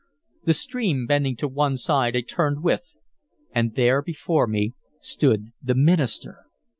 The 0.45 0.55
stream 0.55 1.05
bending 1.05 1.35
to 1.35 1.47
one 1.47 1.77
side 1.77 2.15
I 2.17 2.21
turned 2.21 2.63
with 2.63 2.95
it, 2.95 3.01
and 3.53 3.75
there 3.75 4.01
before 4.01 4.47
me 4.47 4.73
stood 4.99 5.51
the 5.61 5.75
minister! 5.75 6.47